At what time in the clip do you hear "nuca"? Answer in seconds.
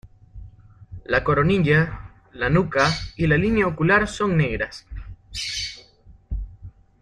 2.49-2.87